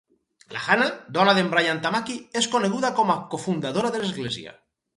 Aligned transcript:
La 0.53 0.61
Hannah, 0.67 0.87
dona 1.17 1.35
d'en 1.39 1.51
Brian 1.51 1.83
Tamaki, 1.85 2.17
és 2.43 2.49
coneguda 2.55 2.93
com 3.01 3.15
a 3.17 3.19
cofundadora 3.35 3.93
de 3.97 4.05
l'església. 4.05 4.59